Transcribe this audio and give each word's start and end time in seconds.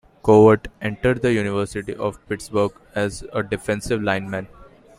Covert 0.23 0.67
entered 0.81 1.21
the 1.21 1.31
University 1.31 1.93
of 1.95 2.17
Pittsburgh 2.27 2.71
as 2.95 3.23
a 3.33 3.43
defensive 3.43 4.01
lineman. 4.01 4.47